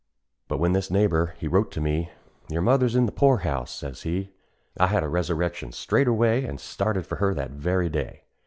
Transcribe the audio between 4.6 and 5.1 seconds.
I had a